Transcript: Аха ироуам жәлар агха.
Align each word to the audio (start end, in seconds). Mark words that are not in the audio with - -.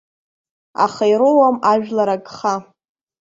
Аха 0.85 1.03
ироуам 1.11 1.55
жәлар 1.85 2.09
агха. 2.15 2.55